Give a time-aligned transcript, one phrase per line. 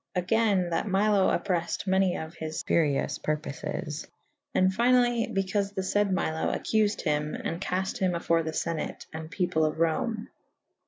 [0.15, 4.07] Agayne that Milo opprel fyd many of his furioufe purpofes.
[4.55, 9.29] And fynally bycaufe the layd Milo accufed hym and cafte hym afore the Senate and
[9.29, 10.29] people of Rome.